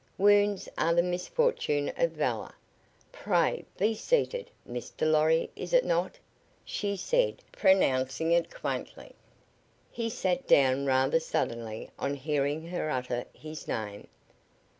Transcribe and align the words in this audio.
Wounds 0.17 0.67
are 0.79 0.95
the 0.95 1.03
misfortune 1.03 1.93
of 1.95 2.13
valor. 2.13 2.55
Pray, 3.11 3.65
be 3.77 3.93
seated, 3.93 4.49
Mr. 4.67 5.01
Lorry 5.05 5.51
is 5.55 5.73
it 5.73 5.85
not?" 5.85 6.15
she 6.65 6.97
said, 6.97 7.43
pronouncing 7.51 8.31
it 8.31 8.49
quaintly. 8.49 9.13
He 9.91 10.09
sat 10.09 10.47
down 10.47 10.87
rather 10.87 11.19
suddenly 11.19 11.91
on 11.99 12.15
hearing 12.15 12.65
her 12.69 12.89
utter 12.89 13.25
his 13.31 13.67
name. 13.67 14.07